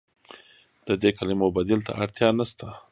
[0.87, 2.67] د دې کلمو بدیل ته اړتیا نشته.